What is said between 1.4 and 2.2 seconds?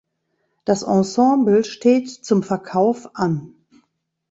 steht